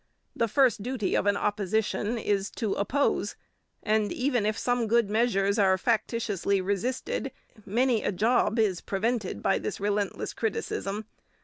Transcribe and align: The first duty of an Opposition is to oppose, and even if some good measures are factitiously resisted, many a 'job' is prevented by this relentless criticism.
The 0.35 0.47
first 0.47 0.81
duty 0.81 1.13
of 1.13 1.27
an 1.27 1.37
Opposition 1.37 2.17
is 2.17 2.49
to 2.55 2.73
oppose, 2.73 3.35
and 3.83 4.11
even 4.11 4.47
if 4.47 4.57
some 4.57 4.87
good 4.87 5.11
measures 5.11 5.59
are 5.59 5.77
factitiously 5.77 6.59
resisted, 6.65 7.31
many 7.67 8.01
a 8.03 8.11
'job' 8.11 8.57
is 8.57 8.81
prevented 8.81 9.43
by 9.43 9.59
this 9.59 9.79
relentless 9.79 10.33
criticism. 10.33 11.05